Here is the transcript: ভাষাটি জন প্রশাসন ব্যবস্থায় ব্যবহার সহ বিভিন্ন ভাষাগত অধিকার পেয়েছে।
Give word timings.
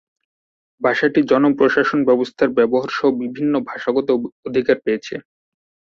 ভাষাটি 0.81 1.19
জন 1.29 1.43
প্রশাসন 1.57 1.99
ব্যবস্থায় 2.09 2.51
ব্যবহার 2.57 2.89
সহ 2.97 3.09
বিভিন্ন 3.23 3.53
ভাষাগত 3.69 4.07
অধিকার 4.47 4.77
পেয়েছে। 4.85 5.15